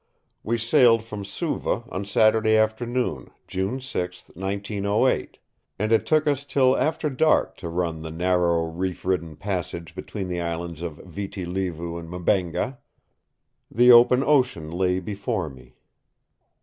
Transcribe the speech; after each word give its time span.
We 0.43 0.57
sailed 0.57 1.03
from 1.03 1.23
Suva 1.23 1.83
on 1.91 2.05
Saturday 2.05 2.57
afternoon, 2.57 3.29
June 3.47 3.79
6, 3.79 4.31
1908, 4.33 5.37
and 5.77 5.91
it 5.91 6.07
took 6.07 6.25
us 6.25 6.43
till 6.43 6.75
after 6.75 7.07
dark 7.07 7.55
to 7.57 7.69
run 7.69 8.01
the 8.01 8.09
narrow, 8.09 8.63
reef 8.63 9.05
ridden 9.05 9.35
passage 9.35 9.93
between 9.93 10.27
the 10.27 10.41
islands 10.41 10.81
of 10.81 10.95
Viti 11.05 11.45
Levu 11.45 11.97
and 11.99 12.09
Mbengha. 12.09 12.79
The 13.69 13.91
open 13.91 14.23
ocean 14.23 14.71
lay 14.71 14.99
before 14.99 15.49
me. 15.51 15.75